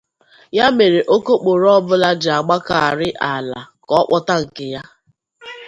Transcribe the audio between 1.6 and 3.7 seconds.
ọbụla ji agbakarị ala